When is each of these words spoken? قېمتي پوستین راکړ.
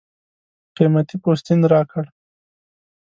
قېمتي 0.75 1.15
پوستین 1.23 1.61
راکړ. 1.71 2.05